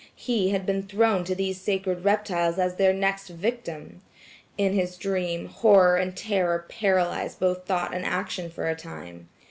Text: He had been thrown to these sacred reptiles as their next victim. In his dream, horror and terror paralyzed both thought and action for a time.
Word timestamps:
He 0.15 0.49
had 0.49 0.65
been 0.65 0.81
thrown 0.87 1.23
to 1.25 1.35
these 1.35 1.61
sacred 1.61 2.03
reptiles 2.03 2.57
as 2.57 2.77
their 2.77 2.91
next 2.91 3.27
victim. 3.27 4.01
In 4.57 4.73
his 4.73 4.97
dream, 4.97 5.45
horror 5.45 5.95
and 5.95 6.17
terror 6.17 6.65
paralyzed 6.67 7.39
both 7.39 7.65
thought 7.67 7.93
and 7.93 8.03
action 8.03 8.49
for 8.49 8.67
a 8.67 8.75
time. 8.75 9.29